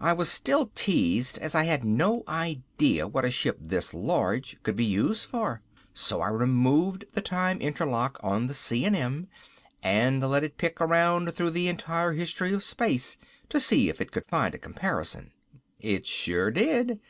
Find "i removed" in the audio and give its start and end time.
6.20-7.06